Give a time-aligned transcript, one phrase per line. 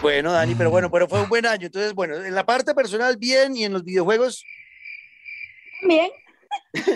[0.00, 1.66] Bueno, Dani, pero bueno, pero fue un buen año.
[1.66, 4.44] Entonces, bueno, en la parte personal, bien, y en los videojuegos.
[5.82, 6.10] Bien.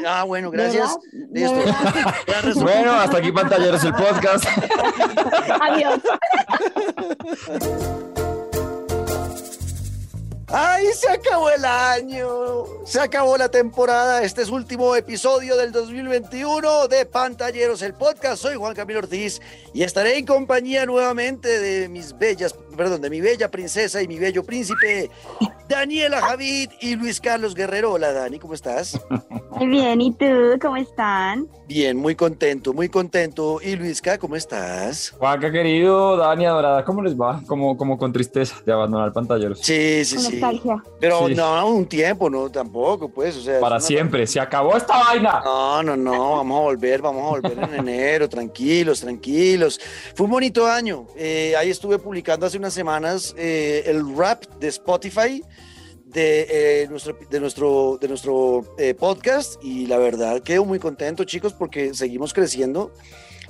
[0.07, 0.97] Ah, bueno, gracias.
[1.13, 2.61] ¿De Listo.
[2.63, 4.45] Bueno, hasta aquí pantalleros el podcast.
[5.61, 6.01] Adiós.
[10.55, 12.29] ¡Ay, se acabó el año!
[12.85, 14.23] Se acabó la temporada.
[14.23, 18.43] Este es último episodio del 2021 de Pantalleros, el podcast.
[18.43, 19.41] Soy Juan Camilo Ortiz
[19.73, 24.19] y estaré en compañía nuevamente de mis bellas, perdón, de mi bella princesa y mi
[24.19, 25.11] bello príncipe,
[25.69, 27.93] Daniela Javid y Luis Carlos Guerrero.
[27.93, 29.01] Hola, Dani, ¿cómo estás?
[29.51, 30.27] Muy bien, ¿y tú?
[30.61, 31.47] ¿Cómo están?
[31.67, 33.61] Bien, muy contento, muy contento.
[33.63, 35.11] Y Luisca, ¿cómo estás?
[35.19, 37.41] Juanca querido, Dani adorada, ¿cómo les va?
[37.47, 39.61] Como, como con tristeza de abandonar pantalleros.
[39.61, 40.31] Sí, sí, Con sí.
[40.33, 40.83] nostalgia.
[41.01, 41.35] Pero Sí.
[41.35, 43.61] no, un tiempo, no, tampoco, pues, o sea.
[43.61, 45.41] Para una- siempre, se acabó esta vaina.
[45.45, 49.81] No, no, no, vamos a volver, vamos a volver en enero, tranquilos, tranquilos.
[50.15, 51.07] Fue un bonito año.
[51.17, 55.43] Eh, ahí estuve publicando hace unas semanas eh, el rap de Spotify
[56.05, 61.25] de, eh, nuestro, de nuestro, de nuestro eh, podcast y la verdad quedo muy contento,
[61.25, 62.93] chicos, porque seguimos creciendo.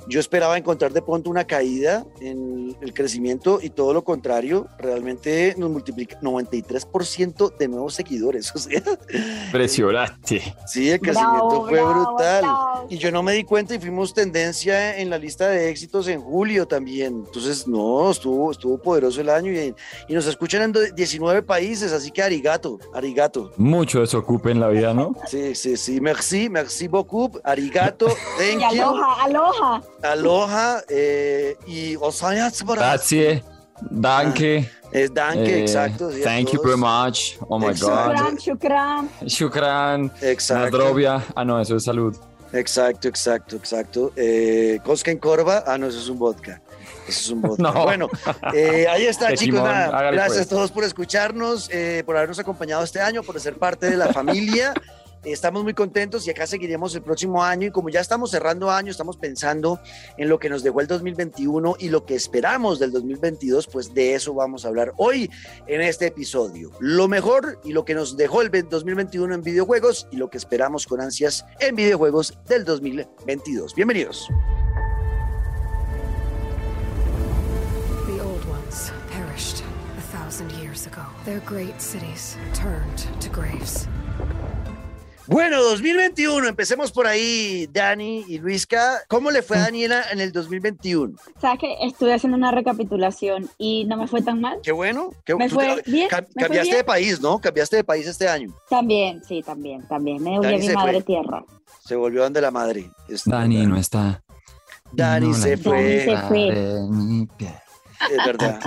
[0.07, 5.55] Yo esperaba encontrar de pronto una caída en el crecimiento y todo lo contrario, realmente
[5.57, 8.51] nos multiplica 93% de nuevos seguidores.
[8.55, 8.81] O sea,
[9.45, 10.41] Impresionante.
[10.65, 12.41] sí, el crecimiento Bravo, fue bravo, brutal.
[12.43, 12.87] bravo.
[12.89, 16.21] Y yo no me di cuenta y fuimos tendencia en la lista de éxitos en
[16.21, 17.23] julio también.
[17.25, 19.73] Entonces, no, estuvo, estuvo poderoso el año y,
[20.07, 23.51] y nos escuchan en do- 19 países, así que arigato, arigato.
[23.57, 25.13] Mucho desocupe en la vida, ¿no?
[25.27, 28.07] Sí, sí, sí, merci, merci beaucoup, arigato,
[28.39, 29.83] Y thank you, aloha, aloha.
[30.03, 31.95] Aloha eh, y.
[31.95, 33.43] Grazie,
[33.89, 36.11] danke, Es danke, eh, exacto.
[36.11, 37.37] sí, thank you very much.
[37.49, 38.23] Oh my Exacto.
[38.23, 38.39] god.
[38.39, 39.27] Shukran, shukran.
[39.27, 40.11] Shukran.
[40.21, 40.77] Exacto.
[40.77, 41.23] Nadrovia.
[41.35, 42.15] Ah, no, eso es salud.
[42.53, 44.11] Exacto, exacto, exacto.
[44.15, 46.61] Eh, Cosca en Corva, ah, no, eso es un vodka.
[47.07, 47.63] Eso es un vodka.
[47.63, 47.83] No.
[47.83, 48.09] Bueno,
[48.53, 49.59] eh, ahí está, chicos.
[49.59, 49.63] timón.
[49.63, 50.47] nada, Hágale, gracias pues.
[50.47, 54.13] a todos por escucharnos, eh, por habernos acompañado este año, por ser parte de la
[54.13, 54.73] familia.
[55.23, 57.67] Estamos muy contentos y acá seguiremos el próximo año.
[57.67, 59.79] Y como ya estamos cerrando año, estamos pensando
[60.17, 64.15] en lo que nos dejó el 2021 y lo que esperamos del 2022, pues de
[64.15, 65.29] eso vamos a hablar hoy
[65.67, 66.71] en este episodio.
[66.79, 70.85] Lo mejor y lo que nos dejó el 2021 en videojuegos y lo que esperamos
[70.85, 73.75] con ansias en videojuegos del 2022.
[73.75, 74.27] Bienvenidos.
[80.11, 81.05] Thousand years ago.
[81.25, 83.87] Their great cities turned to graves.
[85.27, 88.99] Bueno, 2021, empecemos por ahí, Dani y Luisca.
[89.07, 91.15] ¿Cómo le fue a Daniela en el 2021?
[91.39, 94.59] ¿Sabes que Estuve haciendo una recapitulación y no me fue tan mal.
[94.61, 95.11] Qué bueno.
[95.23, 96.77] Qué, Me fue te- bien, cam- me fue cambiaste bien.
[96.77, 97.39] de país, ¿no?
[97.39, 98.53] Cambiaste de país este año.
[98.69, 100.21] También, sí, también, también.
[100.21, 101.03] Me Dani a mi madre fue.
[101.03, 101.45] tierra.
[101.85, 102.89] Se volvió donde la madre.
[103.07, 104.21] Está- Dani no está.
[104.91, 105.81] Dani No se fue.
[105.81, 106.49] Dani se fue.
[108.11, 108.59] Es verdad.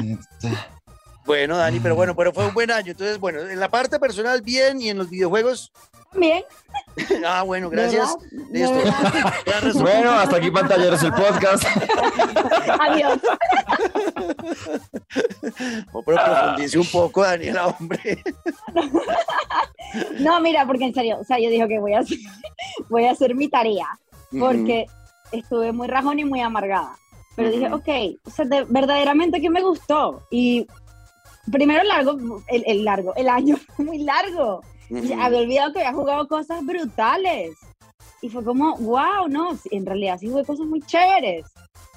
[1.27, 2.93] Bueno, Dani, pero bueno, pero fue un buen año.
[2.93, 5.73] Entonces, bueno, en la parte personal, bien, y en los videojuegos.
[6.15, 6.43] Bien.
[7.27, 8.17] Ah, bueno, ¿de gracias.
[8.51, 8.75] Listo.
[9.81, 11.65] Bueno, hasta aquí pantalleros el podcast.
[12.81, 13.19] Adiós.
[15.93, 18.23] Pero profundice un poco, Daniela, hombre.
[20.21, 22.19] No, mira, porque en serio, o sea, yo dije que voy a hacer,
[22.89, 23.87] voy a hacer mi tarea
[24.39, 24.87] porque
[25.33, 26.97] estuve muy rajón y muy amargada.
[27.35, 30.23] Pero dije, ok, o sea, de- verdaderamente que me gustó.
[30.31, 30.67] Y
[31.51, 34.63] primero largo, el, el largo, el año fue muy largo.
[34.89, 35.21] Y ujú.
[35.21, 37.57] había olvidado que había jugado cosas brutales.
[38.23, 41.47] Y fue como, wow, no, en realidad sí jugué cosas muy chéveres.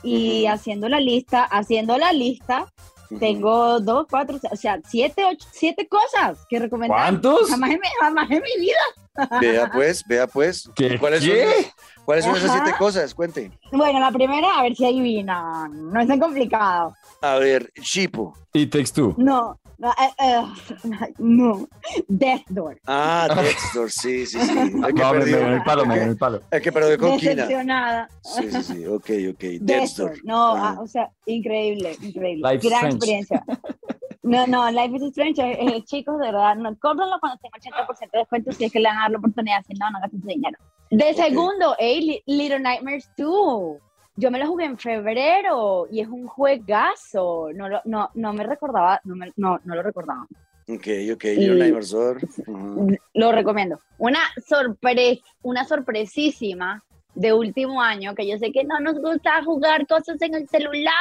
[0.01, 2.65] Y haciendo la lista, haciendo la lista,
[3.09, 3.19] Ujú.
[3.19, 6.97] tengo dos, cuatro, o sea, siete, ocho, siete cosas que recomendar.
[6.99, 7.49] ¿Cuántos?
[7.49, 9.39] Jamás en, mi, jamás en mi vida.
[9.41, 10.69] Vea pues, vea pues.
[10.75, 10.97] ¿Qué?
[10.97, 11.71] ¿Cuáles son, ¿Qué?
[12.09, 13.13] ¿Cuáles son esas siete cosas?
[13.13, 13.51] Cuente.
[13.71, 15.91] Bueno, la primera, a ver si adivinan.
[15.93, 16.95] No es tan complicado.
[17.21, 18.35] A ver, Shipo.
[18.51, 19.13] Y Takes Two.
[19.17, 21.67] No, no, eh, eh, no.
[22.07, 22.79] Death Door.
[22.87, 24.57] Ah, Dexter, sí, sí, sí.
[24.57, 26.41] El que No, me, el palo, me el palo.
[26.49, 27.33] el que perdió con Kina.
[27.35, 28.09] Decepcionada.
[28.23, 29.43] Sí, sí, sí, ok, ok.
[29.61, 29.89] Death.
[29.97, 30.17] Door.
[30.23, 30.75] No, Ajá.
[30.77, 32.51] ah, o sea, increíble, increíble.
[32.53, 33.43] Life Gran experiencia.
[34.21, 38.11] No, no, Life is Strange, eh, eh, chicos, de verdad, no, cómprenlo cuando tenga 80%
[38.11, 40.21] de descuento si es que le van a dar la oportunidad, si no, no gasten
[40.21, 40.57] su dinero.
[40.91, 43.77] De segundo, hey, Li- Little Nightmares 2.
[44.17, 47.49] Yo me lo jugué en febrero y es un juegazo.
[47.53, 50.23] No, lo- no, no me recordaba, no, me- no, no lo recordaba.
[50.67, 52.17] Ok, ok, Little Nightmares Door.
[52.47, 52.97] Ujú.
[53.13, 53.79] Lo recomiendo.
[53.97, 56.83] Una sorpresa, una sorpresísima
[57.15, 60.93] de último año, que yo sé que no nos gusta jugar cosas en el celular,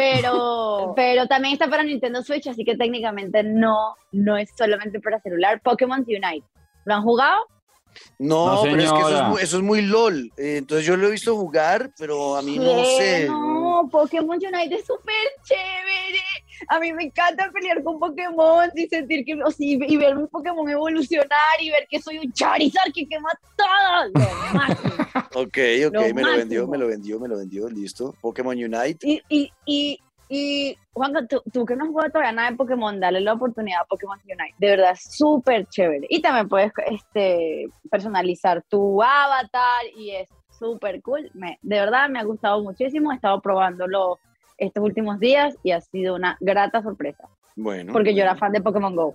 [0.00, 5.20] pero, pero también está para Nintendo Switch, así que técnicamente no, no es solamente para
[5.20, 5.60] celular.
[5.62, 6.46] Pokémon Unite.
[6.84, 7.44] ¿Lo han jugado?
[8.18, 10.30] No, No, pero es que eso es, eso es muy LOL.
[10.36, 13.26] Eh, entonces yo lo he visto jugar, pero a mí no sé.
[13.26, 16.22] No, Pokémon Unite es súper chévere.
[16.68, 20.28] A mí me encanta pelear con Pokémon y sentir que, o sí, y ver un
[20.28, 24.12] Pokémon evolucionar y ver que soy un Charizard que quema todo.
[25.34, 28.14] Ok, ok, Lo me lo vendió, me lo vendió, me lo vendió, listo.
[28.20, 29.06] Pokémon Unite.
[29.06, 29.98] Y, y, y,
[30.28, 33.82] y Juanca, tú, tú que no has jugado todavía nada de Pokémon, dale la oportunidad
[33.82, 34.54] a Pokémon Unite.
[34.58, 36.06] De verdad, súper chévere.
[36.10, 40.28] Y también puedes este, personalizar tu avatar y es
[40.58, 41.30] súper cool.
[41.34, 43.12] Me, de verdad, me ha gustado muchísimo.
[43.12, 44.18] He estado probándolo
[44.58, 47.28] estos últimos días y ha sido una grata sorpresa.
[47.54, 47.92] Bueno.
[47.92, 49.14] Porque yo era fan de Pokémon Go.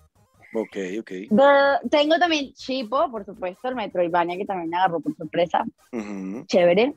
[0.56, 1.12] Ok, ok.
[1.30, 5.64] De- tengo también Chipo, por supuesto, el Metroidvania que también me agarró por sorpresa.
[5.92, 6.46] Ujú.
[6.48, 6.94] Chévere.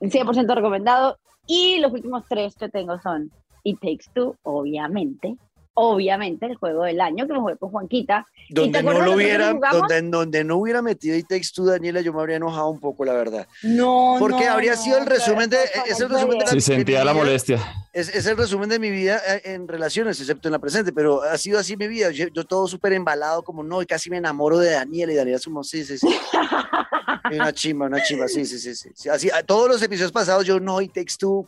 [0.00, 1.18] 100% recomendado.
[1.46, 3.30] Y los últimos tres que tengo son
[3.64, 5.36] It Takes Two, obviamente.
[5.74, 8.26] Obviamente, el juego del año que me jugué con Juanquita.
[8.50, 12.12] Donde no lo lo hubiera, donde, donde no hubiera metido y Takes Two, Daniela, yo
[12.12, 13.48] me habría enojado un poco, la verdad.
[13.62, 16.50] No, Porque no, habría no, sido el resumen de- eso es el resumen de la-.
[16.50, 17.58] Sí, sentía mi la vida- molestia.
[17.94, 21.22] Es, es el resumen de mi vida eh, en relaciones, excepto en la presente, pero
[21.22, 22.10] ha sido así mi vida.
[22.10, 25.36] Yo, yo todo súper embalado, como no, y casi me enamoro de Daniela y Daniela
[25.38, 26.08] es como, sí, sí, sí.
[27.30, 28.74] Una chimba, una chimba, sí, sí, sí.
[28.74, 28.90] sí.
[28.94, 31.46] Sí, Así, a todos los episodios pasados yo no, y Takes Two,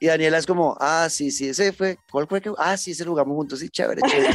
[0.00, 2.42] y Daniela es como, ah, sí, sí, ese fue, ¿cuál fue?
[2.58, 4.34] Ah, sí, ese jugamos juntos, sí, chévere, chévere.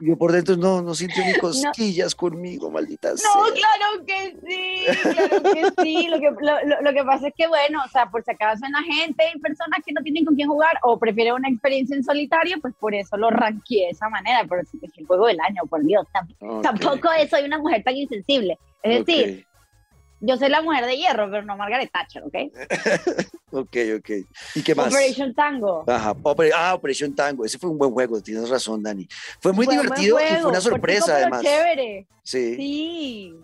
[0.00, 3.30] Y yo por dentro no, no sintió ni cosquillas conmigo, maldita No, sea.
[3.32, 6.08] claro que sí, claro que sí.
[6.08, 8.64] Lo que, lo, lo- lo que pasa es que, bueno, o sea, por si acaso
[8.66, 11.94] en la gente hay personas que no tienen con quién jugar o prefieren una experiencia
[11.96, 14.44] en solitario, pues por eso lo ranqueé de esa manera.
[14.48, 16.06] Pero es el juego del año, por Dios.
[16.12, 18.58] tam- Ok, Tampoco soy una mujer tan insensible.
[18.82, 19.46] Es decir,
[20.22, 22.34] yo soy la mujer de hierro, pero no Margaret Thatcher, ¿ok?
[23.54, 24.10] Ok, ok.
[24.54, 24.86] ¿Y qué más?
[24.86, 25.84] Operation Tango.
[25.86, 29.06] Ajá, Oper- ah, Operation Tango, ese fue un buen juego, tienes razón, Dani.
[29.40, 31.42] Fue muy Fue divertido y fue una sorpresa además.
[31.42, 32.06] chévere.
[32.22, 33.34] Sí, Sí.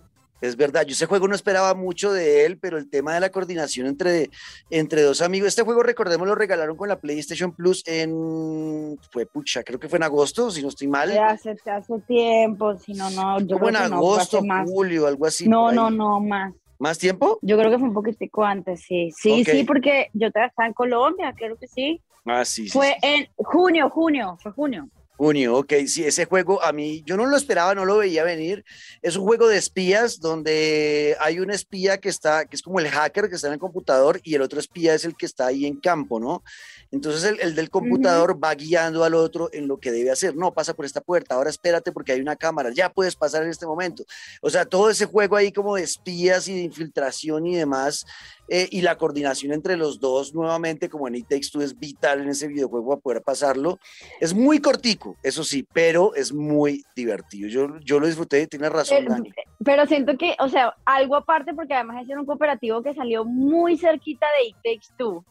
[0.41, 0.87] es verdad.
[0.87, 4.31] Yo ese juego no esperaba mucho de él, pero el tema de la coordinación entre,
[4.71, 9.63] entre dos amigos, este juego, recordemos, lo regalaron con la PlayStation Plus en, fue pucha,
[9.63, 11.11] creo que fue en agosto, si no estoy mal.
[11.19, 15.47] Hace, hace tiempo, si no, no, Como en no, agosto, julio, algo así.
[15.47, 16.55] No, no, no, más.
[16.79, 17.39] ¿Más tiempo?
[17.43, 19.11] Yo creo que fue un poquitico antes, sí.
[19.11, 22.01] Sí, sí, porque yo estaba en Colombia, creo que sí.
[22.25, 22.71] Ah, sí, sí.
[22.71, 23.09] Fue sí.
[23.09, 24.89] en junio, junio, fue junio.
[25.19, 28.65] Junio, ok, sí, ese juego a mí, yo no lo esperaba, no lo veía venir.
[29.03, 32.89] Es un juego de espías donde hay un espía que está, que es como el
[32.89, 35.67] hacker que está en el computador y el otro espía es el que está ahí
[35.67, 36.45] en campo, ¿no?
[36.93, 40.37] Entonces el, el del computador va guiando al otro en lo que debe hacer.
[40.37, 43.51] No, pasa por esta puerta, ahora espérate porque hay una cámara, ya puedes pasar en
[43.51, 44.05] este momento.
[44.41, 48.07] O sea, todo ese juego ahí como de espías y de infiltración y demás,
[48.49, 52.23] eh, y la coordinación entre los dos nuevamente, como en It Takes Two, es vital
[52.23, 53.79] en ese videojuego para poder pasarlo.
[54.21, 57.49] Es muy cortico, eso sí, pero es muy divertido.
[57.49, 59.33] Yo, yo lo disfruté, tienes razón, Pero, Dani.
[59.65, 63.77] pero siento que, o sea, algo aparte, porque además es un cooperativo que salió muy
[63.77, 65.25] cerquita de It Takes Two.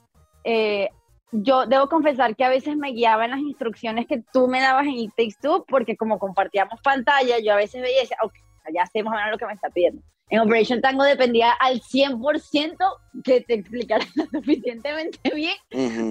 [0.44, 0.90] Eh,
[1.32, 4.86] yo debo confesar que a veces me guiaba en las instrucciones que tú me dabas
[4.86, 8.34] en It Takes Two, porque como compartíamos pantalla, yo a veces veía y decía, ok,
[8.74, 10.02] ya sé más o menos lo que me está pidiendo.
[10.30, 12.76] En Operation Tango dependía al 100%
[13.24, 15.56] que te explicara lo suficientemente bien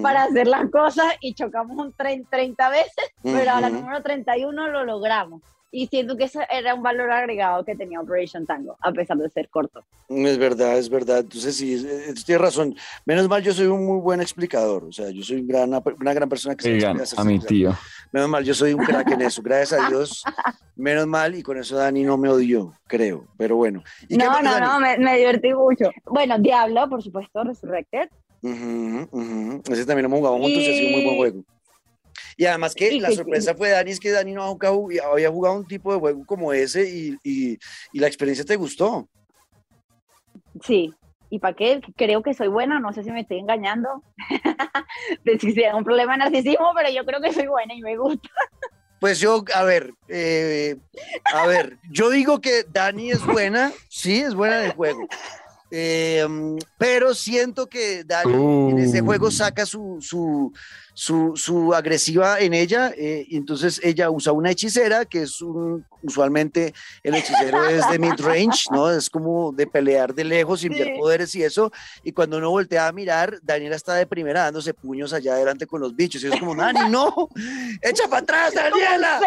[0.01, 4.69] para hacer las cosas y chocamos un tren 30 veces, pero a la número 31
[4.69, 5.41] lo logramos.
[5.69, 9.29] Y siento que ese era un valor agregado que tenía Operation Tango, a pesar de
[9.29, 9.83] ser corto.
[10.07, 11.19] Es verdad, es verdad.
[11.19, 12.75] Entonces sí, es- es- tienes razón.
[13.05, 14.85] Menos mal, yo soy un muy buen explicador.
[14.85, 17.39] O sea, yo soy un gran- una gran persona que se Oigan, explica, a mi
[17.39, 17.75] tío.
[18.13, 19.41] Menos mal, yo soy un crack en eso.
[19.43, 20.23] Gracias a Dios.
[20.77, 23.25] Menos mal, y con eso Dani no me odió, creo.
[23.37, 23.83] Pero bueno.
[24.07, 24.65] ¿Y No, más, no, Dani?
[24.65, 25.91] no, me, me divertí mucho.
[26.05, 28.09] Bueno, Diablo, por supuesto, Resurrected.
[28.41, 29.61] Ujú, ujú.
[29.69, 31.43] Ese también lo hemos jugado juntos y ha sido un muy buen juego.
[32.37, 34.43] Y además que la sorpresa fue Dani, es que Dani no
[35.11, 37.57] había jugado un tipo de juego como ese y, y-
[37.91, 39.07] y la experiencia te gustó.
[40.63, 40.93] Sí.
[41.29, 41.81] ¿Y para qué?
[41.97, 44.01] Creo que soy buena, no sé si me estoy engañando.
[45.25, 47.97] De si sea un problema de narcisismo, pero yo creo que soy buena y me
[47.97, 48.29] gusta.
[48.99, 50.77] Pues yo, a ver, eh,
[51.33, 55.07] a ver, yo digo que Dani es buena, sí, es buena en el juego.
[55.69, 56.25] Eh,
[56.77, 58.33] pero siento que Dani
[58.71, 59.05] en ese Uh.
[59.05, 60.51] juego saca su, su,
[60.99, 65.85] su, su agresiva en ella, eh, y entonces ella usa una hechicera, que es un,
[66.01, 66.73] usualmente
[67.03, 68.89] el hechicero es de mid-range, ¿no?
[68.89, 70.93] Es como de pelear de lejos, sin ver Sí.
[70.99, 75.13] poderes y eso, y cuando uno voltea a mirar, Daniela está de primera dándose puños
[75.13, 77.13] allá adelante con los bichos, y es como, Dani, no,
[77.83, 79.19] echa para atrás, Daniela.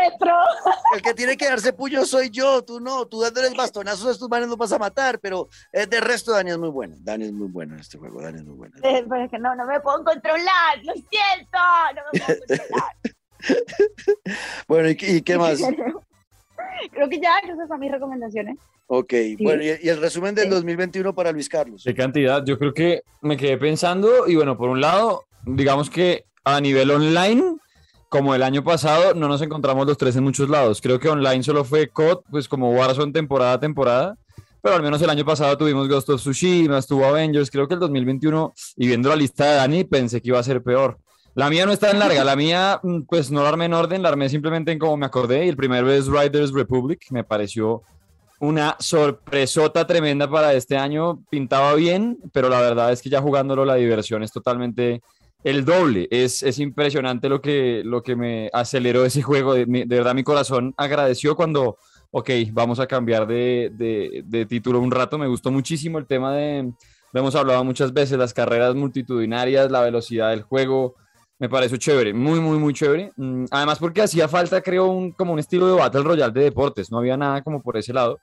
[0.92, 4.28] El que tiene que darse puño soy yo, tú no, tú dándoles bastonazos a estos
[4.28, 7.32] manes no vas a matar, pero eh, de resto Dani es muy bueno, Dani es
[7.32, 8.74] muy bueno en este juego, Dani es muy bueno.
[8.82, 11.59] Eh, Pero es que no, no me puedo controlar, lo siento,
[11.94, 12.92] no me puedo controlar.
[14.68, 15.60] Bueno, ¿y, qué- y qué más?
[16.92, 18.56] Creo que ya, esas son mis recomendaciones.
[18.86, 20.50] Ok, bueno, y, y el resumen del Sí.
[20.50, 21.82] 2021 para Luis Carlos.
[21.84, 22.44] ¿Qué cantidad?
[22.44, 26.90] Yo creo que me quedé pensando y bueno, por un lado, digamos que a nivel
[26.90, 27.56] online,
[28.08, 30.80] como el año pasado, no nos encontramos los tres en muchos lados.
[30.80, 34.16] Creo que online solo fue COD, pues como Warzone temporada a temporada.
[34.62, 37.50] Pero al menos el año pasado tuvimos Ghost of Tsushima, estuvo Avengers.
[37.50, 40.62] Creo que el 2021, y viendo la lista de Dani, pensé que iba a ser
[40.62, 40.98] peor.
[41.34, 44.02] La mía no está tan larga, la mía, mm, pues no la armé en orden,
[44.02, 45.46] la armé simplemente en como me acordé.
[45.46, 47.82] Y el primero es Riders Republic, me pareció
[48.40, 51.22] una sorpresota tremenda para este año.
[51.30, 55.02] Pintaba bien, pero la verdad es que ya jugándolo la diversión es totalmente
[55.44, 56.08] el doble.
[56.10, 59.54] Es, es impresionante lo que, lo que me aceleró ese juego.
[59.54, 61.76] De, de verdad mi corazón agradeció cuando,
[62.10, 65.16] ok, vamos a cambiar de, de, de título un rato.
[65.18, 66.72] Me gustó muchísimo el tema de,
[67.12, 70.96] lo hemos hablado muchas veces, las carreras multitudinarias, la velocidad del juego
[71.40, 73.12] me pareció chévere, muy, muy, muy chévere.
[73.16, 76.92] Mm, además porque hacía falta, creo, un, como un estilo de Battle Royale de deportes,
[76.92, 78.20] no había nada como por ese lado.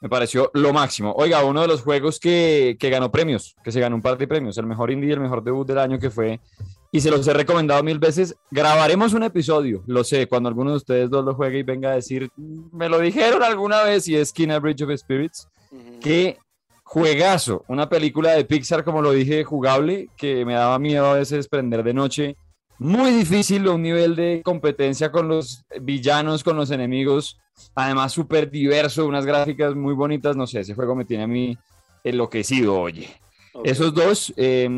[0.00, 1.12] Me pareció lo máximo.
[1.16, 4.26] Oiga, uno de los juegos que, que ganó premios, que se ganó un par de
[4.26, 6.40] premios, el mejor indie, el mejor debut del año que fue,
[6.90, 10.78] y se los he recomendado mil veces, grabaremos un episodio, lo sé, cuando alguno de
[10.78, 14.32] ustedes dos lo juegue y venga a decir, me lo dijeron alguna vez y es
[14.32, 15.98] Kina Bridge of Spirits, uh -huh.
[16.00, 16.38] que
[16.84, 21.46] juegazo, una película de Pixar, como lo dije, jugable, que me daba miedo a veces
[21.48, 22.36] prender de noche
[22.78, 27.38] muy difícil, un nivel de competencia con los villanos, con los enemigos,
[27.74, 31.58] además súper diverso, unas gráficas muy bonitas, no sé, ese juego me tiene a mí
[32.04, 33.08] enloquecido, oye.
[33.52, 33.72] Okay.
[33.72, 34.68] Esos dos, eh,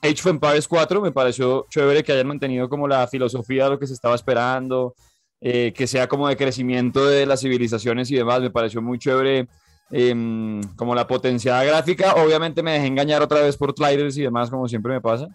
[0.00, 3.78] Age of Empires 4, me pareció chévere que hayan mantenido como la filosofía de lo
[3.78, 4.94] que se estaba esperando,
[5.40, 9.46] eh, que sea como de crecimiento de las civilizaciones y demás, me pareció muy chévere.
[9.90, 14.48] Eh, como la potenciada gráfica, obviamente me dejé engañar otra vez por sliders y demás,
[14.48, 15.28] como siempre me pasa.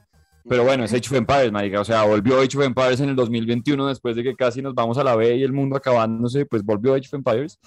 [0.47, 1.81] Pero bueno, es Age of Empires, marica.
[1.81, 4.97] O sea, volvió Age of Empires en el 2021 después de que casi nos vamos
[4.97, 7.59] a la B y el mundo acabándose, pues volvió Age of Empires.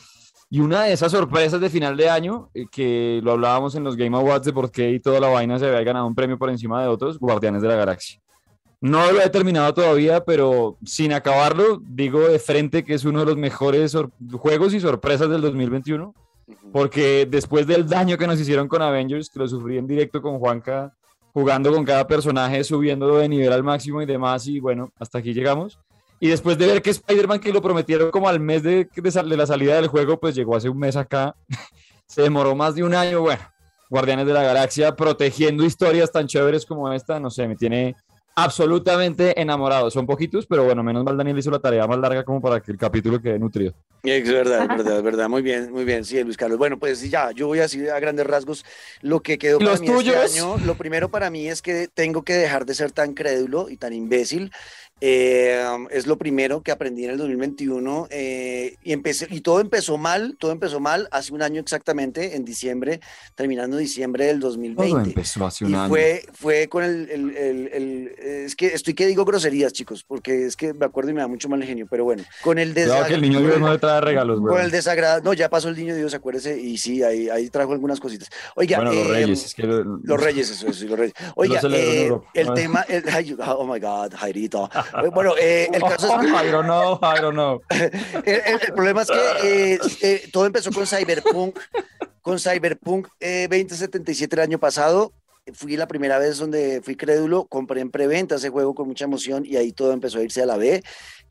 [0.50, 3.96] Y una de esas sorpresas de final de año, eh, que lo hablábamos en los
[3.96, 6.50] Game Awards de por qué y toda la vaina se había ganado un premio por
[6.50, 8.20] encima de otros, Guardianes de la Galaxia.
[8.82, 13.26] No lo he terminado todavía, pero sin acabarlo, digo de frente que es uno de
[13.26, 13.96] los mejores
[14.32, 16.14] juegos y sorpresas del 2021,
[16.70, 20.38] porque después del daño que nos hicieron con Avengers, que lo sufrí en directo con
[20.38, 20.92] Juanca,
[21.32, 25.32] jugando con cada personaje, subiendo de nivel al máximo y demás, y bueno, hasta aquí
[25.32, 25.78] llegamos.
[26.20, 29.36] Y después de ver que Spider-Man, que lo prometieron como al mes de, de, de,
[29.36, 31.34] la salida del juego, pues llegó hace un mes acá,
[32.06, 33.42] se demoró más de un año, bueno,
[33.90, 37.96] Guardianes de la Galaxia protegiendo historias tan chéveres como esta, no sé, me tiene
[38.34, 39.90] absolutamente enamorado.
[39.90, 42.72] Son poquitos, pero bueno, menos mal Daniel hizo la tarea más larga como para que
[42.72, 43.74] el capítulo quede nutrido.
[44.02, 45.28] Es verdad, es verdad, es verdad.
[45.28, 46.04] Muy bien, muy bien.
[46.04, 46.58] Sí, Luis Carlos.
[46.58, 48.64] Bueno, pues ya, yo voy a decir a grandes rasgos
[49.00, 50.16] lo que quedó para mí tuyos?
[50.24, 50.56] este año.
[50.64, 53.92] Lo primero para mí es que tengo que dejar de ser tan crédulo y tan
[53.92, 54.50] imbécil.
[55.04, 59.98] Eh, es lo primero que aprendí en el 2021 eh, y, empecé, y todo empezó
[59.98, 63.00] mal, todo empezó mal hace un año exactamente, en diciembre,
[63.34, 64.92] terminando diciembre del 2020.
[64.92, 65.88] Todo empezó hace un y año.
[65.88, 68.08] Fue, fue con el, el, el, el,
[68.44, 71.26] es que estoy que digo groserías, chicos, porque es que me acuerdo y me da
[71.26, 73.08] mucho mal genio, pero bueno, con el desagrado.
[73.08, 75.76] que el niño Dios no le trae regalos, Con el desagrado, no, ya pasó el
[75.76, 78.28] niño Dios, acuérdese, y sí, ahí, ahí trajo algunas cositas.
[78.54, 81.14] Oiga, bueno, los eh, reyes, es que lo, los reyes, eso, eso, los reyes.
[81.34, 83.02] Oiga, eh, el tema, el,
[83.48, 84.70] oh my God, Jairito.
[85.12, 87.60] Bueno, eh, el caso es que, I don't know, I don't know.
[87.70, 87.90] el,
[88.24, 91.58] el, el, problema es que eh, eh, todo empezó con Cyberpunk,
[92.20, 95.12] con Cyberpunk eh, 2077 el año pasado.
[95.54, 99.44] Fui la primera vez donde fui crédulo, compré en preventa ese juego con mucha emoción
[99.44, 100.82] y ahí todo empezó a irse a la B.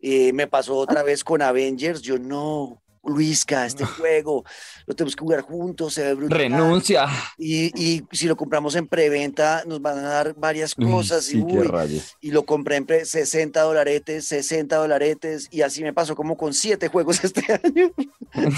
[0.01, 4.43] Eh, me pasó otra vez con Avengers, yo no, Luisca, este juego,
[4.85, 6.13] lo tenemos que jugar juntos, se.
[6.15, 7.07] Renuncia.
[7.37, 11.25] Y, y, si lo compramos en preventa, nos van a dar varias cosas.
[11.25, 15.93] Sí, y, uy, y, lo compré en pre 60 dolaretes, 60 dolaretes, y así me
[15.93, 17.91] pasó como con siete juegos este año.
[18.33, 18.53] En,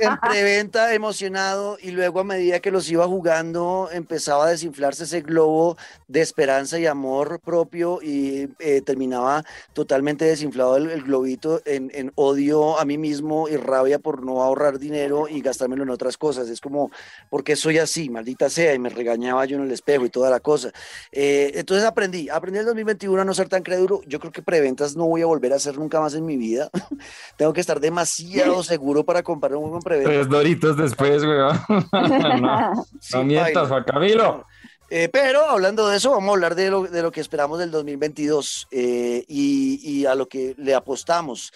[0.00, 5.22] en, preventa, emocionado, y luego a medida que los iba jugando, empezaba a desinflarse ese
[5.22, 5.76] globo
[6.06, 12.12] de esperanza y amor propio, y eh, terminaba totalmente desinflado el, el globito en, en
[12.14, 16.48] odio a mí mismo y rabia por no ahorrar dinero y gastármelo en otras cosas.
[16.48, 16.90] Es como,
[17.28, 20.40] porque soy así, maldita sea, y me regañaba yo en el espejo y toda la
[20.40, 20.72] cosa.
[21.12, 24.00] Eh, entonces aprendí, aprendí en el 2021 a no ser tan crédulo.
[24.06, 26.68] Yo creo que preventas no voy a volver a hacer nunca más en mi vida.
[27.36, 30.10] Tengo que estar demasiado seguro para comprar un juego en preventa.
[30.10, 31.38] Tres doritos después, güey.
[31.38, 34.46] no, sí, no mientas, Juan Camilo.
[34.92, 37.70] Eh, pero hablando de eso, vamos a hablar de lo, de lo que esperamos del
[37.70, 41.52] 2022 eh, y, y, a lo que le apostamos.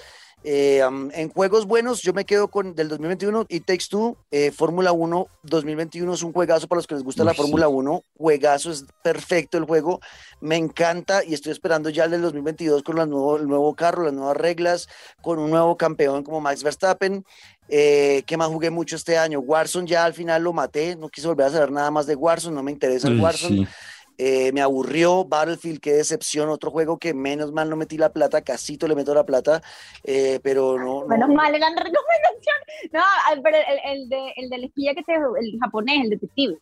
[0.47, 4.51] Eh, um, en juegos buenos, yo me quedo con del 2021 y Takes Two, eh,
[4.51, 7.73] Fórmula 1 2021 es un juegazo para los que les gusta Uy, la Fórmula sí.
[7.73, 8.05] 1.
[8.19, 10.01] Juegazo, es perfecto el juego.
[10.43, 14.05] Me encanta y estoy esperando ya el del 2022 con la nuevo, el nuevo carro,
[14.05, 14.87] las nuevas reglas,
[15.23, 17.25] con un nuevo campeón como Max Verstappen.
[17.71, 19.41] Eh, ¿Qué más jugué mucho este año?
[19.41, 22.55] Warzone ya al final lo maté, no quise volver a saber nada más de Warzone,
[22.55, 23.65] no me interesa el Warzone.
[23.65, 23.69] Sí.
[24.17, 28.43] Eh, me aburrió Battlefield, qué decepción, otro juego que menos mal no metí la plata,
[28.43, 29.61] casito le meto la plata,
[30.05, 32.57] eh, pero no, no- Menos mal, gran recomendación.
[32.93, 36.59] No, ah, pero el, el, de, el del espía que te, el japonés, el detective.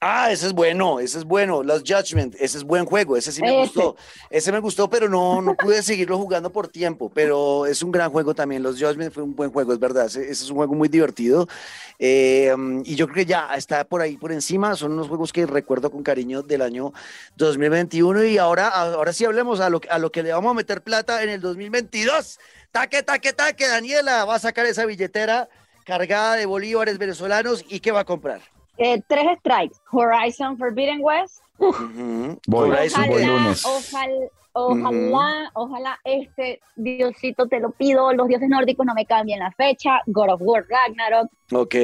[0.00, 1.64] Ah, ese es bueno, ese es bueno.
[1.64, 3.58] Los Judgment, ese es buen juego, ese sí me Ese.
[3.58, 3.96] gustó.
[4.30, 7.10] Ese me gustó, pero no, no pude seguirlo jugando por tiempo.
[7.12, 8.62] Pero es un gran juego también.
[8.62, 10.06] Los Judgment fue un buen juego, es verdad.
[10.06, 11.48] Ese, ese es un juego muy divertido.
[11.98, 14.76] Eh, um, y yo creo que ya está por ahí por encima.
[14.76, 16.92] Son unos juegos que recuerdo con cariño del año
[17.34, 18.22] 2021.
[18.22, 21.24] Y ahora, ahora sí hablemos a lo, a lo que le vamos a meter plata
[21.24, 22.38] en el 2022.
[22.70, 23.66] Taque, taque, taque.
[23.66, 25.48] Daniela va a sacar esa billetera
[25.84, 28.42] cargada de bolívares venezolanos y ¿qué va a comprar?
[28.78, 29.80] Eh, tres strikes.
[29.90, 31.40] Horizon Forbidden West.
[31.58, 33.64] Voy, Horizon voy Ojalá, lunes.
[33.66, 34.14] ojalá,
[34.66, 40.00] ojalá, ojalá este Diosito te lo pido, los dioses nórdicos no me cambien la fecha.
[40.06, 41.30] God of War Ragnarok.
[41.50, 41.74] Ok.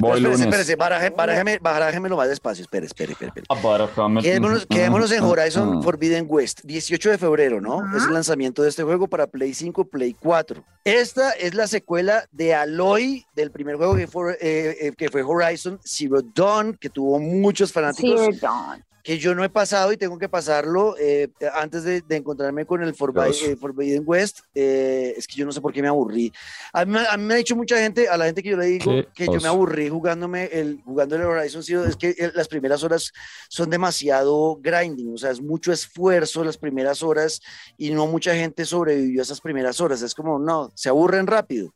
[0.00, 2.62] Voy espérese, espérese, barájeme, barájemelo más despacio.
[2.62, 3.28] Espere, espere, espere.
[3.28, 3.46] espere.
[3.48, 5.82] Ah, Quedémonos, quedémonos en Horizon Ah.
[5.82, 7.96] Forbidden West, 18 de febrero, ¿no?
[7.96, 10.64] Es el lanzamiento de este juego para Play 5, Play 4.
[10.84, 15.22] Esta es la secuela de Aloy, del primer juego que fue, eh, eh, que fue
[15.22, 18.84] Horizon Zero Dawn, que tuvo muchos fanáticos Zero Dawn.
[19.02, 22.82] Que yo no he pasado y tengo que pasarlo eh, antes de, de encontrarme con
[22.82, 23.42] el Forbi- Dios.
[23.42, 24.40] eh, Forbidden West.
[24.54, 26.32] eh, es que yo no sé por qué me aburrí.
[26.72, 28.56] A mí, me- a mí me ha dicho mucha gente, a la gente que yo
[28.56, 32.30] le digo que yo me aburrí jugándome el, jugando el Horizon Zero, es que eh,
[32.34, 33.12] las primeras horas
[33.48, 37.40] son demasiado grinding, o sea, es mucho esfuerzo las primeras horas
[37.76, 40.02] y no mucha gente sobrevivió a esas primeras horas.
[40.02, 41.74] Es como, no, se aburren rápido.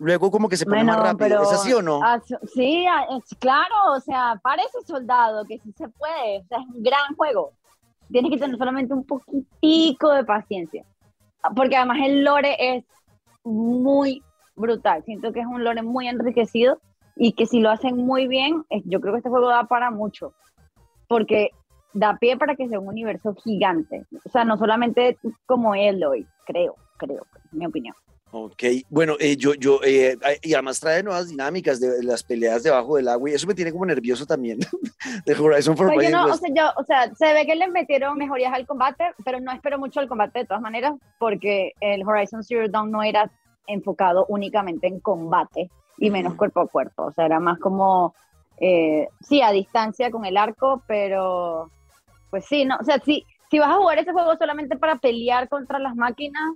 [0.00, 1.42] Luego como que se pone Bueno, más rápido.
[1.42, 2.00] ¿Es así o no?
[2.02, 2.18] Ah,
[2.54, 3.06] sí, ah,
[3.38, 7.52] claro, o sea, parece soldado, que sí se puede, o sea, es un gran juego.
[8.10, 10.86] Tienes que tener solamente un poquitico de paciencia,
[11.54, 12.84] porque además el lore es
[13.44, 14.22] muy
[14.56, 16.78] brutal, siento que es un lore muy enriquecido
[17.14, 20.32] y que si lo hacen muy bien, yo creo que este juego da para mucho,
[21.08, 21.50] porque
[21.92, 26.76] da pie para que sea un universo gigante, o sea, no solamente como Eloy, creo,
[26.96, 27.94] creo, es mi opinión.
[28.32, 32.94] Ok, bueno, eh, yo, yo, eh, y además trae nuevas dinámicas de las peleas debajo
[32.94, 34.60] del agua y eso me tiene como nervioso también
[35.26, 38.54] de Horizon Forbidden no, o sea, yo, o sea, se ve que le metieron mejorías
[38.54, 42.68] al combate, pero no espero mucho el combate de todas maneras, porque el Horizon Zero
[42.68, 43.32] Dawn no era
[43.66, 48.14] enfocado únicamente en combate y menos cuerpo a cuerpo, o sea, era más como,
[48.60, 51.68] eh, sí, a distancia con el arco, pero
[52.30, 55.48] pues sí, no, o sea, si, si vas a jugar ese juego solamente para pelear
[55.48, 56.52] contra las máquinas,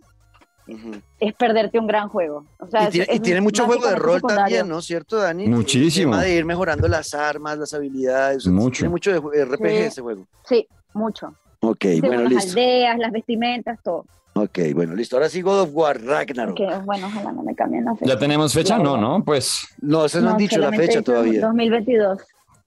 [1.21, 2.47] Es perderte un gran juego.
[2.59, 4.43] O sea, Y es- tiene, y es tiene mucho juego de rol secundario.
[4.43, 4.81] también, ¿no?
[4.83, 5.47] ¿Cierto, Dani?
[5.47, 6.15] Muchísimo.
[6.15, 8.47] El tema de ir mejorando las armas, las habilidades.
[8.47, 8.79] Mucho.
[8.79, 9.77] Tiene mucho de ju- RPG Sí.
[9.77, 10.27] ese juego.
[10.49, 11.35] Sí, mucho.
[11.61, 12.51] Ok, bueno, las listo.
[12.51, 14.05] aldeas, las vestimentas, todo.
[14.35, 15.17] Ok, bueno, listo.
[15.17, 16.57] Ahora sí God of War, Ragnarok.
[16.57, 18.13] Que bueno, ojalá no me cambien la fecha.
[18.15, 18.79] ¿Ya tenemos fecha?
[18.79, 21.41] No, no, pues No, eso no, han dicho la fecha todavía.
[21.41, 22.19] 2022.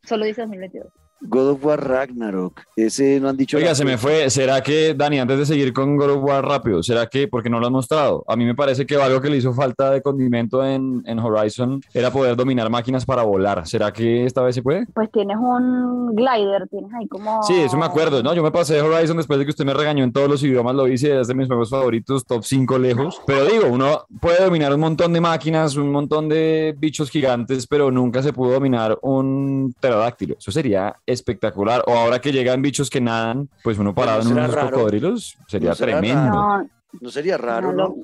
[0.04, 0.88] Solo dice 2022.
[1.22, 2.62] God of War Ragnarok.
[2.76, 4.30] Ese no han dicho Oiga, se me fue.
[4.30, 7.60] ¿Será que, Dani, antes de seguir con God of War rápido, ¿será que, porque no
[7.60, 8.24] lo has mostrado?
[8.28, 11.82] A mí me parece que algo que le hizo falta de condimento en, en Horizon
[11.94, 13.68] era poder dominar máquinas para volar.
[13.68, 14.86] ¿Será que esta vez se puede?
[14.94, 17.42] Pues tienes un glider, tienes ahí como.
[17.44, 18.34] Sí, eso me acuerdo, ¿no?
[18.34, 20.88] Yo me pasé Horizon después de que usted me regañó en todos los idiomas, lo
[20.88, 23.22] hice, es de mis juegos favoritos, top 5 lejos.
[23.26, 27.92] Pero digo, uno puede dominar un montón de máquinas, un montón de bichos gigantes, pero
[27.92, 30.36] nunca se pudo dominar un pterodáctilo.
[30.38, 31.84] Eso sería espectacular.
[31.88, 34.70] O ahora que llegan bichos que nadan, pues uno parado en unos raro.
[34.72, 36.32] cocodrilos, sería ¿No será tremendo.
[36.32, 36.70] No,
[37.02, 37.96] No sería raro, no,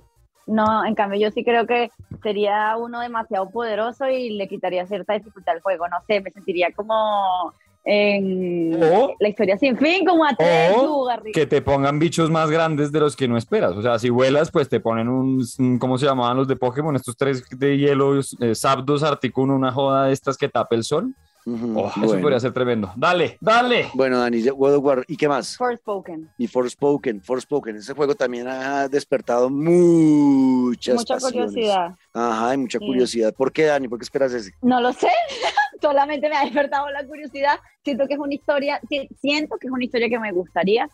[0.47, 0.85] ¿no?
[0.85, 1.89] en cambio yo sí creo que
[2.23, 5.87] sería uno demasiado poderoso y le quitaría cierta dificultad al juego.
[5.87, 7.53] No sé, me sentiría como
[7.85, 11.33] en O- la historia sin fin, como a tres lugares.
[11.33, 13.73] Que te pongan bichos más grandes de los que no esperas.
[13.73, 16.95] O sea, si vuelas, pues te ponen un, un- ¿cómo se llamaban los de Pokémon?
[16.95, 21.13] Estos tres de hielo, eh, Zapdos, Articuno, una joda de estas que tape el sol.
[21.45, 22.91] Ujú, Oh, Eso podría ser tremendo.
[22.95, 23.89] Dale, dale.
[23.93, 25.05] Bueno, Dani, God of War.
[25.07, 25.57] ¿Y qué más?
[25.57, 26.29] Forspoken.
[26.37, 27.75] Y Forspoken, Forspoken.
[27.77, 31.51] Ese juego también ha despertado muchas Mucha pasiones.
[31.51, 31.95] curiosidad.
[32.13, 32.85] Ajá, hay mucha Sí.
[32.85, 33.33] curiosidad.
[33.33, 33.87] ¿Por qué, Dani?
[33.87, 34.51] ¿Por qué esperas ese?
[34.61, 35.09] No lo sé,
[35.81, 37.59] solamente me ha despertado la curiosidad.
[37.83, 40.87] Siento que es una historia, si- siento que es una historia que me gustaría.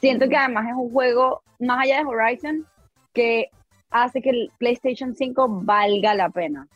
[0.00, 2.66] Siento que además es un juego, más allá de Horizon,
[3.12, 3.48] que
[3.90, 6.68] hace que el PlayStation 5 valga la pena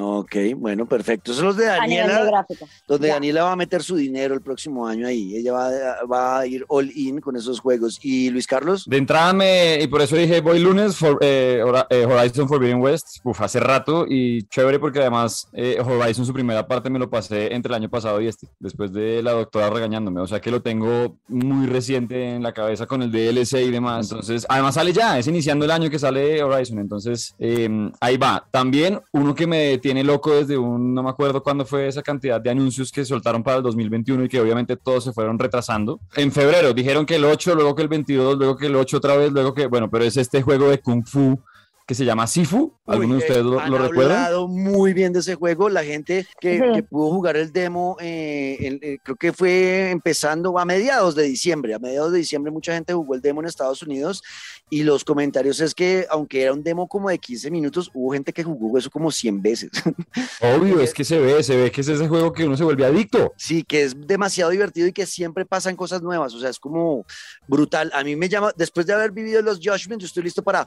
[0.00, 1.32] Ok, bueno, perfecto.
[1.32, 2.66] Esos son los de a nivel de Daniela, gráfica.
[2.86, 3.14] donde Ya.
[3.14, 5.36] Daniela va a meter su dinero el próximo año ahí.
[5.36, 7.98] Ella va, a- va a ir all in con esos juegos.
[8.02, 8.84] ¿Y Luis Carlos?
[8.86, 13.18] De entrada me, y por eso dije voy lunes, for- eh, eh, Horizon Forbidden West,
[13.24, 17.52] uf, hace rato y chévere porque además eh, Horizon su primera parte me lo pasé
[17.54, 20.62] entre el año pasado y este, después de la doctora regañándome, o sea que lo
[20.62, 25.18] tengo muy reciente en la cabeza con el DLC y demás, entonces además sale ya,
[25.18, 27.68] es iniciando el año que sale Horizon, entonces eh,
[28.00, 28.46] ahí va.
[28.50, 32.02] También uno que me tiene tiene loco desde un, no me acuerdo cuándo fue esa
[32.02, 35.98] cantidad de anuncios que soltaron para el 2021 y que obviamente todos se fueron retrasando.
[36.14, 39.16] En febrero dijeron que el 8, luego que el 22, luego que el 8 otra
[39.16, 41.40] vez, luego que, bueno, pero es este juego de Kung Fu
[41.88, 42.74] que se llama Sifu.
[42.86, 44.16] ¿Alguno de Uy, ustedes eh, lo, han lo recuerdan?
[44.18, 45.70] hablado muy bien de ese juego.
[45.70, 46.64] La gente que, Sí.
[46.74, 51.22] que pudo jugar el demo, eh, en- eh, creo que fue empezando a mediados de
[51.22, 51.72] diciembre.
[51.72, 54.22] A mediados de diciembre mucha gente jugó el demo en Estados Unidos
[54.68, 58.34] y los comentarios es que aunque era un demo como de 15 minutos, hubo gente
[58.34, 59.70] que jugó eso como 100 veces.
[60.42, 62.84] Obvio, es que se ve, se ve que es ese juego que uno se vuelve
[62.84, 63.32] adicto.
[63.38, 66.34] Sí, que es demasiado divertido y que siempre pasan cosas nuevas.
[66.34, 67.06] O sea, es como
[67.46, 67.90] brutal.
[67.94, 70.66] A mí me llama, después de haber vivido los Judgment, yo estoy listo para.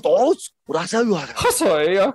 [0.00, 0.48] todos,
[1.34, 2.14] 喝水呀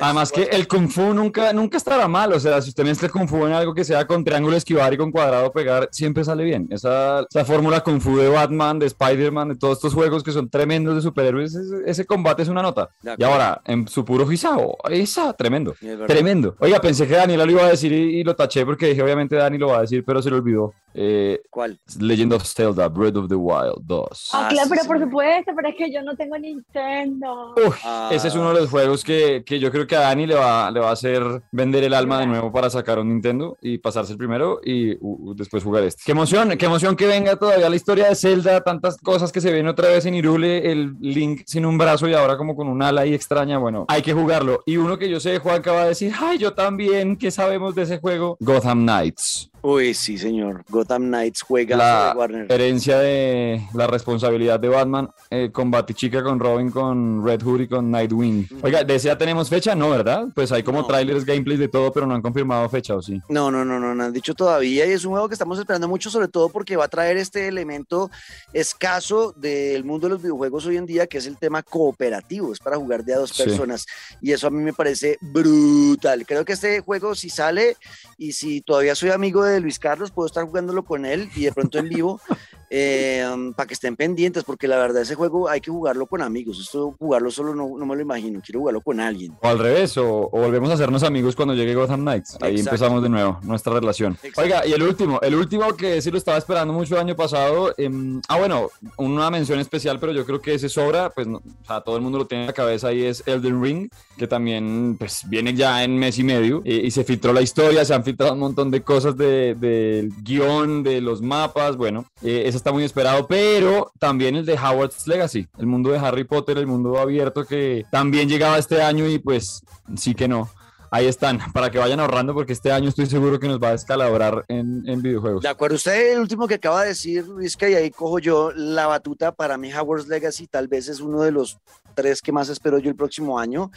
[0.00, 3.28] Además que el Kung Fu nunca, nunca estará mal, o sea, si usted mezcla Kung
[3.28, 6.66] Fu en algo que sea con triángulo esquivar y con cuadrado pegar, siempre sale bien.
[6.70, 10.48] Esa, esa fórmula Kung Fu de Batman, de Spider-Man, de todos estos juegos que son
[10.50, 12.90] tremendos de superhéroes, ese, ese combate es una nota.
[13.16, 15.74] Y ahora, en su puro Gisao, esa, tremendo.
[16.06, 16.56] Tremendo.
[16.60, 19.36] Oiga, pensé que Daniela lo iba a decir y, y lo taché porque dije, obviamente
[19.36, 20.72] Dani lo va a decir, pero se lo olvidó.
[20.92, 21.78] Eh, ¿Cuál?
[22.00, 24.30] Legend of Zelda, Breath of the Wild 2.
[24.32, 27.54] Ah, Ah, claro, sí, pero por supuesto, pero es que yo no tengo Nintendo.
[27.64, 28.08] Uf, Ah.
[28.12, 30.70] ese es uno de los juegos que, que yo creo que a Dani le va,
[30.70, 34.12] le va a hacer vender el alma de nuevo para sacar un Nintendo y pasarse
[34.12, 36.02] el primero y uh, después jugar este.
[36.04, 39.52] Qué emoción, qué emoción que venga todavía la historia de Zelda, tantas cosas que se
[39.52, 42.82] ven otra vez en Irule, el Link sin un brazo y ahora como con un
[42.82, 43.58] ala ahí extraña.
[43.58, 44.62] Bueno, hay que jugarlo.
[44.66, 47.82] Y uno que yo sé, Juan acaba de decir, ay, yo también, ¿qué sabemos de
[47.82, 48.36] ese juego?
[48.40, 49.49] Gotham Knights.
[49.62, 50.64] Uy, sí, señor.
[50.70, 52.50] Gotham Knights juega La Warner.
[52.50, 57.68] herencia de la responsabilidad de Batman, eh, con Batichica, con Robin, con Red Hood y
[57.68, 58.48] con Nightwing.
[58.62, 59.74] Oiga, ¿de ese ya tenemos fecha?
[59.74, 60.28] No, ¿verdad?
[60.34, 60.86] Pues hay como No.
[60.86, 63.20] trailers, gameplays de todo, pero no han confirmado fecha, ¿o sí?
[63.28, 65.88] No, no, no, no, no han dicho todavía y es un juego que estamos esperando
[65.88, 68.10] mucho, sobre todo porque va a traer este elemento
[68.54, 72.58] escaso del mundo de los videojuegos hoy en día, que es el tema cooperativo, es
[72.60, 73.42] para jugar de a dos Sí.
[73.44, 73.86] personas
[74.22, 76.24] y eso a mí me parece brutal.
[76.26, 77.76] Creo que este juego si sale
[78.16, 81.52] y si todavía soy amigo de Luis Carlos, puedo estar jugándolo con él y de
[81.52, 82.20] pronto en vivo
[82.70, 86.22] eh, um, para que estén pendientes, porque la verdad ese juego hay que jugarlo con
[86.22, 89.32] amigos, esto jugarlo solo no, no me lo imagino, quiero jugarlo con alguien.
[89.42, 92.38] O al revés, o, o volvemos a hacernos amigos cuando llegue Gotham Knights.
[92.40, 92.70] Ahí Exacto.
[92.76, 94.12] empezamos de nuevo nuestra relación.
[94.22, 94.40] Exacto.
[94.42, 97.74] Oiga, y el último, el último que sí lo estaba esperando mucho el año pasado.
[97.76, 101.66] em, ah, bueno, una mención especial, pero yo creo que ese sobra, pues no, o
[101.66, 104.96] sea, todo el mundo lo tiene en la cabeza y es Elden Ring, que también
[104.98, 108.04] pues viene ya en mes y medio y, y se filtró la historia, se han
[108.04, 112.84] filtrado un montón de cosas de- del guion, de los mapas, bueno, eh, está muy
[112.84, 117.44] esperado, pero también el de Howard's Legacy, el mundo de Harry Potter, el mundo abierto
[117.44, 119.62] que también llegaba este año y pues
[119.96, 120.48] sí que no.
[120.92, 123.72] Ahí están, para que vayan ahorrando porque este año estoy seguro que nos va a
[123.72, 125.42] descalabrar en, videojuegos.
[125.42, 128.88] De acuerdo, usted el último que acaba de decir, Luis, que ahí cojo yo la
[128.88, 131.58] batuta, para mí Howard's Legacy tal vez es uno de los
[131.94, 133.70] tres que más espero yo el próximo año.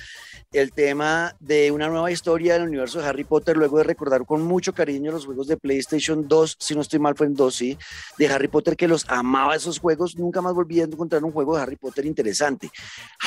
[0.51, 4.41] El tema de una nueva historia del universo de Harry Potter, luego de recordar con
[4.41, 7.77] mucho cariño los juegos de PlayStation 2, si no estoy mal fue en 2, sí,
[8.17, 11.55] de Harry Potter que los amaba esos juegos, nunca más volví a encontrar un juego
[11.55, 12.69] de Harry Potter interesante.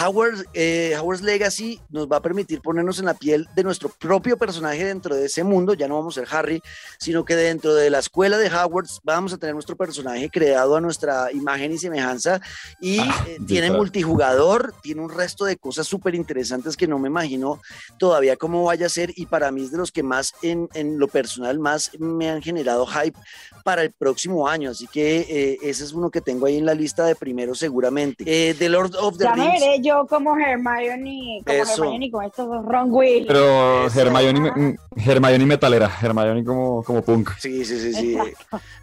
[0.00, 4.36] Howard, eh, Howard's Legacy nos va a permitir ponernos en la piel de nuestro propio
[4.36, 6.62] personaje dentro de ese mundo, ya no vamos a ser Harry,
[6.98, 10.80] sino que dentro de la escuela de Hogwarts vamos a tener nuestro personaje creado a
[10.80, 12.40] nuestra imagen y semejanza
[12.80, 17.08] y Ah, eh, tiene multijugador, tiene un resto de cosas súper interesantes que no me
[17.08, 17.60] imagino
[17.98, 20.98] todavía cómo vaya a ser y para mí es de los que más en, en
[20.98, 23.18] lo personal más me han generado hype
[23.64, 26.74] para el próximo año, así que eh, ese es uno que tengo ahí en la
[26.74, 28.22] lista de primero seguramente.
[28.26, 29.60] Eh, The Lord of the Ya me Rings.
[29.60, 31.84] veré yo como Hermione, como Eso.
[31.84, 33.26] Hermione con estos dos Ron Will.
[33.26, 34.00] Pero Eso.
[34.00, 37.30] Hermione, me- Hermione metalera, Hermione como, como punk.
[37.38, 38.16] Sí, sí, sí, sí.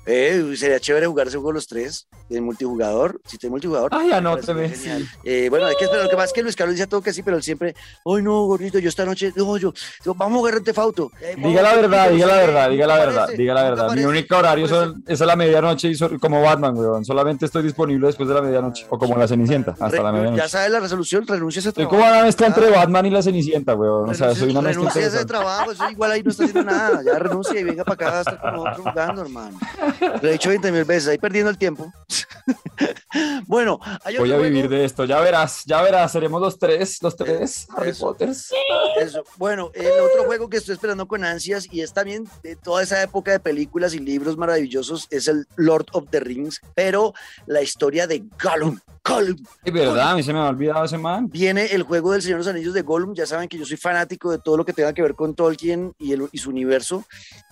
[0.06, 3.22] Eh, sería chévere jugar ese juego los tres en multijugador.
[3.26, 3.92] Si tiene multijugador.
[3.94, 4.68] Ay, me parece anóteme.
[4.68, 5.08] muy genial.
[5.24, 6.06] Eh, bueno, hay que esperar.
[6.12, 8.44] Lo que es que Luis Carlos dice todo que sí, pero él siempre, ay no,
[8.46, 11.12] gordito, yo esta noche, no, yo, yo- vamos a jugar Grand Theft Auto.
[11.22, 13.76] Eh, Diga la verdad, diga la verdad, diga la ¿no te verdad, diga la ¿No
[13.76, 13.96] te verdad.
[13.96, 17.06] Mi único horario ¿No te son- es a la medianoche y so- como Batman, weón.
[17.06, 18.86] Solamente estoy disponible después de la medianoche.
[18.90, 20.50] O como la Cenicienta, hasta Re- la Ya medianoche.
[20.50, 21.96] sabes la resolución, renuncia a ese Soy trabajo.
[21.98, 22.70] como una mezcla entre.
[22.70, 24.10] Batman y la Cenicienta, weón.
[24.10, 26.72] O sea, soy una mezcla renuncia a ese trabajo, eso igual ahí no está haciendo
[26.72, 27.02] nada.
[27.06, 29.60] Ya renuncia y venga para acá a estar con nosotros jugando, hermano.
[30.22, 31.92] Lo he dicho 20 mil veces, ahí perdiendo el tiempo.
[33.48, 37.02] bueno, hay Voy a otro vivir de esto, ya verás, ya verás, seremos los tres,
[37.02, 38.06] los tres Harry Eso.
[38.06, 38.52] Potters.
[39.00, 39.24] Eso.
[39.38, 43.02] Bueno, el otro juego que estoy esperando con ansias y es también de toda esa
[43.02, 47.14] época de películas y libros maravillosos es el Lord of the Rings, pero
[47.46, 48.80] la historia de Gollum.
[49.06, 49.38] Gollum.
[49.66, 51.30] Es verdad, a mí se me ha olvidado ese man.
[51.30, 53.14] Viene el juego del Señor de los Anillos de Gollum.
[53.14, 55.94] Ya saben que yo soy fanático de todo lo que tenga que ver con Tolkien
[56.00, 57.04] y, el, y su universo.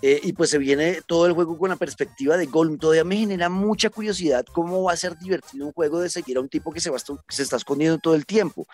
[0.02, 2.78] Eh, y pues se viene todo el juego con la perspectiva de Gollum.
[2.78, 6.40] Todavía me genera mucha curiosidad cómo va a ser divertido un juego de seguir a
[6.40, 8.66] un tipo que se, va, se está escondiendo todo el tiempo.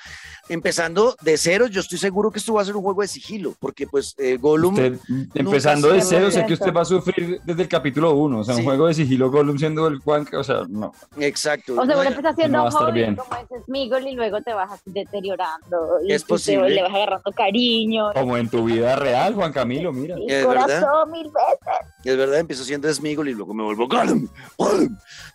[0.48, 3.56] Empezando de cero, yo estoy seguro que esto va a ser un juego de sigilo,
[3.60, 4.74] porque pues eh, Gollum...
[4.76, 5.00] Usted,
[5.34, 8.40] empezando de cero, sé que usted va a sufrir desde el capítulo uno.
[8.40, 8.62] O sea, Sí.
[8.62, 10.92] un juego de sigilo Gollum siendo el Juan, o sea, no.
[11.20, 11.74] Exacto.
[11.74, 13.16] O sea, No, vos empezás haciendo va a estar bien.
[13.16, 16.00] como ese Smigol y luego te vas deteriorando.
[16.04, 16.70] Y Es tú te- posible.
[16.70, 18.12] le vas agarrando cariño.
[18.14, 20.16] Como en tu vida real, Juan Camilo, mira.
[20.20, 21.06] Y Es corazón verdad.
[21.08, 21.94] mil veces.
[22.04, 23.88] Es verdad, empiezo siendo Smigol y luego me vuelvo.
[23.88, 24.28] Gollum.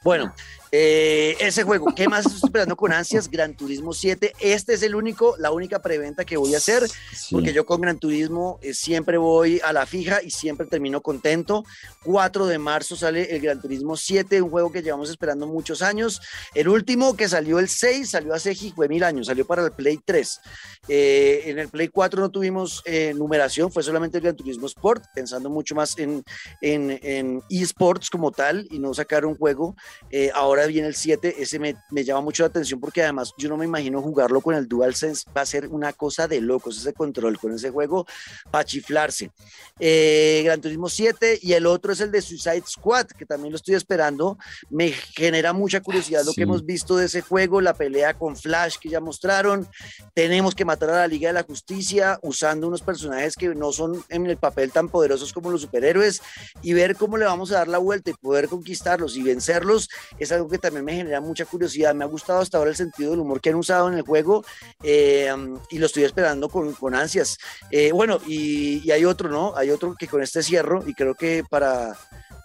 [0.03, 0.33] Bueno,
[0.75, 3.29] eh, ese juego, ¿qué más estoy esperando con ansias?
[3.31, 4.33] Gran Turismo 7.
[4.41, 7.35] Este es el único, la única preventa que voy a hacer, Sí.
[7.35, 11.65] porque yo con Gran Turismo eh, siempre voy a la fija y siempre termino contento.
[12.05, 16.23] 4 de marzo sale el Gran Turismo 7, un juego que llevamos esperando muchos años.
[16.55, 19.99] El último que salió el 6, salió hace fue mil años, salió para el Play
[20.05, 20.41] 3.
[20.89, 25.05] Eh, en el Play 4 no tuvimos eh, numeración, fue solamente el Gran Turismo Sport,
[25.15, 26.25] pensando mucho más en,
[26.61, 29.77] en, en esports como tal y no sacar un juego.
[30.11, 30.31] Eh,
[30.63, 33.57] ahora viene el 7, ese me, me llama mucho la atención porque además yo no
[33.57, 37.39] me imagino jugarlo con el DualSense, va a ser una cosa de locos ese control
[37.39, 38.07] con ese juego
[38.51, 39.31] para chiflarse.
[39.79, 43.57] Eh, Gran Turismo 7 y el otro es el de Suicide Squad, que también lo
[43.57, 44.39] estoy esperando.
[44.71, 46.37] Me genera mucha curiosidad lo Sí.
[46.37, 49.69] que hemos visto de ese juego, la pelea con Flash que ya mostraron.
[50.15, 54.05] Tenemos que matar a la Liga de la Justicia usando unos personajes que no son
[54.09, 56.21] en el papel tan poderosos como los superhéroes
[56.63, 60.31] y ver cómo le vamos a dar la vuelta y poder conquistarlos y vencerlos es
[60.33, 61.95] algo que también me genera mucha curiosidad.
[61.95, 64.45] Me ha gustado hasta ahora el sentido del humor que han usado en el juego
[64.83, 65.35] eh,
[65.71, 67.39] y lo estoy esperando con, con ansias.
[67.71, 69.57] Eh, bueno, y, y hay otro, ¿no?
[69.57, 71.97] Hay otro que con este cierro y creo que para,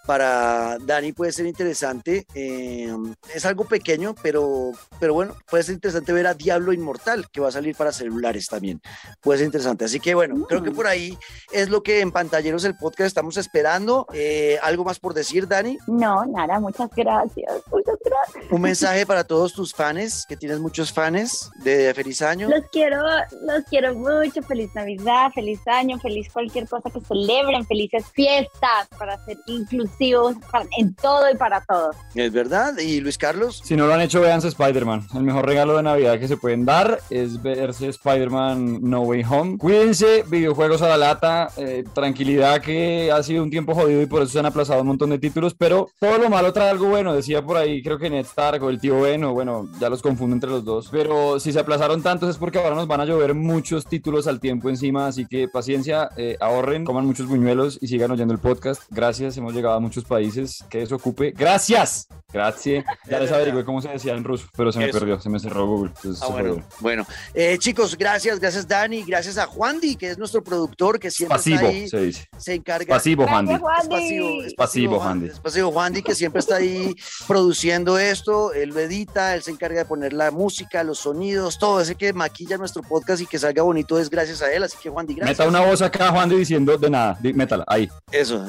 [0.08, 2.26] para Dani puede ser interesante.
[2.34, 2.92] eh,
[3.36, 7.50] es algo pequeño, pero, pero bueno, puede ser interesante ver a Diablo Inmortal, que va
[7.50, 8.82] a salir para celulares también.
[9.22, 9.86] Puede ser interesante.
[9.86, 11.18] Así que bueno, creo que por ahí
[11.52, 14.08] es lo que en Pantalleros el podcast estamos esperando.
[14.14, 15.78] Eh, ¿Algo más por decir, Dani?
[15.88, 17.52] No, nada, muchas gracias.
[17.70, 18.52] Muchas gracias.
[18.52, 22.48] Un mensaje para todos tus fans, que tienes muchos fans de Feliz Año.
[22.50, 23.04] Los quiero,
[23.42, 24.42] los quiero mucho.
[24.44, 30.96] Feliz Navidad, feliz año, feliz cualquier cosa que celebren, felices fiestas para ser inclusivos en
[30.96, 31.96] todo y para todos.
[32.16, 32.78] Es verdad.
[32.78, 33.62] ¿Y Luis Carlos?
[33.64, 35.08] Si no lo han hecho, véanse Spider-Man.
[35.16, 39.58] El mejor regalo de Navidad que se pueden dar es verse Spider-Man No Way Home.
[39.58, 44.22] Cuídense, videojuegos a la lata, eh, tranquilidad que ha sido un tiempo jodido y por
[44.22, 47.14] eso se han aplazado un montón de títulos, pero todo lo malo trae algo bueno.
[47.14, 50.02] Decía por ahí, creo que Ned Stark o el tío Ben, o bueno, ya los
[50.02, 50.90] confundo entre los dos.
[50.92, 54.40] Pero si se aplazaron tantos es porque ahora nos van a llover muchos títulos al
[54.40, 58.84] tiempo encima, así que paciencia, eh, ahorren, coman muchos buñuelos y sigan oyendo el podcast.
[58.90, 61.32] Gracias, hemos llegado a muchos países que eso ocupe.
[61.32, 62.08] Gracias.
[62.32, 62.84] Gracias.
[63.10, 65.00] Ya les averigué cómo se decía en ruso, pero se me Eso.
[65.00, 65.92] perdió, se me cerró Google.
[65.96, 67.08] entonces Ah, se bueno.
[67.34, 71.38] Eh, chicos, gracias, gracias Dani, gracias a Juan Di, que es nuestro productor, que siempre
[71.38, 72.28] Pasivo, está ahí, se dice.
[72.38, 72.96] se encarga.
[72.96, 73.54] Pasivo, Handy.
[73.54, 73.80] Gracias, Juan.
[73.80, 75.26] Es pasivo, es Pasivo, Juan- Handy.
[75.28, 76.94] es pasivo Juan Di, que siempre está ahí
[77.28, 81.80] produciendo esto, él lo edita, él se encarga de poner la música, los sonidos, todo
[81.80, 84.90] ese que maquilla nuestro podcast y que salga bonito es gracias a él, así que
[84.90, 85.38] Juan Di, gracias.
[85.40, 87.18] Meta una voz acá, Juan, diciendo de nada.
[87.22, 87.88] Métala, ahí.
[88.12, 88.46] Eso.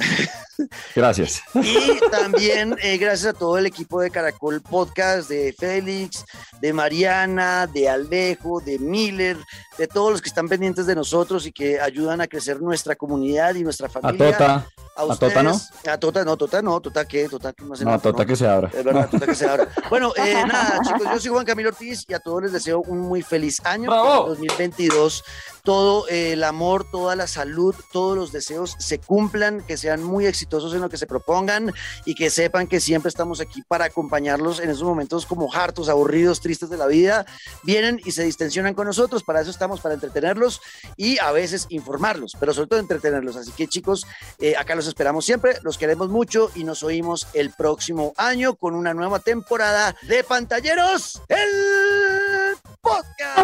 [0.96, 1.27] Gracias.
[1.54, 6.24] Y también eh, gracias a todo el equipo de Caracol Podcast, de Félix,
[6.60, 9.36] de Mariana, de Alejo, de Miller,
[9.76, 13.54] de todos los que están pendientes de nosotros y que ayudan a crecer nuestra comunidad
[13.54, 14.32] y nuestra A familia.
[14.32, 14.66] Tota.
[14.96, 15.60] A, a Tota, ¿no?
[15.86, 18.24] A Tota no, Tota no, Tota qué, Tota que no hace No, a nada, Tota
[18.24, 18.26] no.
[18.26, 18.70] que se abra.
[18.74, 19.68] Es verdad, Tota que se abra.
[19.90, 22.98] Bueno, eh, nada, chicos, yo soy Juan Camilo Ortiz y a todos les deseo un
[22.98, 23.90] muy feliz año.
[23.90, 24.24] ¡Bravo!
[24.26, 25.24] Que en 2022
[25.62, 30.26] todo eh, el amor, toda la salud, todos los deseos se cumplan, que sean muy
[30.26, 31.72] exitosos en lo que se propongan
[32.04, 36.40] y que sepan que siempre estamos aquí para acompañarlos en esos momentos como hartos, aburridos,
[36.40, 37.26] tristes de la vida.
[37.64, 40.60] Vienen y se distensionan con nosotros, para eso estamos, para entretenerlos
[40.96, 43.36] y a veces informarlos, pero sobre todo entretenerlos.
[43.36, 44.06] Así que chicos,
[44.38, 48.74] eh, acá los esperamos siempre, los queremos mucho y nos oímos el próximo año con
[48.74, 53.38] una nueva temporada de Pantalleros, el podcast.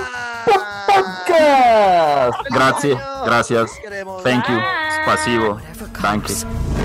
[2.51, 3.01] Gracias.
[3.25, 3.71] Gracias.
[4.23, 4.61] Thank you.
[5.07, 5.61] Whatever
[6.01, 6.29] Danke.
[6.29, 6.84] comes.